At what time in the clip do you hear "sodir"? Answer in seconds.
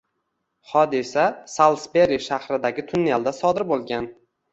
3.41-3.67